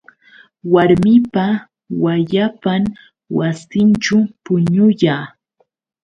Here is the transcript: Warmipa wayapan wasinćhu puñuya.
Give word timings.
Warmipa 0.73 1.45
wayapan 2.01 2.83
wasinćhu 3.37 4.17
puñuya. 4.43 5.17